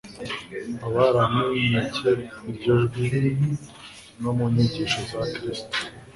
baba 0.81 0.91
baramenycye 0.95 2.09
iryo 2.49 2.73
jwi 2.93 3.19
no 4.21 4.31
mu 4.37 4.45
nyigisho 4.53 4.99
za 5.11 5.21
Kristo. 5.33 5.77